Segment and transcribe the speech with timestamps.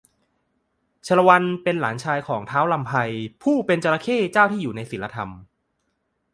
[1.05, 2.93] ชาละวันเป็นหลานชายของ ท้าวรำไพ
[3.43, 5.29] ผู้เป็นจระเข้เจ้าที่อยู่ในศีลธรรม